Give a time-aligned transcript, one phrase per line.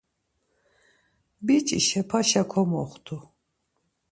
[1.45, 3.17] Biç̌i şepaşa komoxtu.